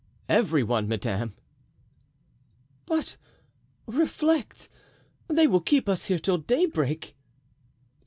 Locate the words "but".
2.87-3.17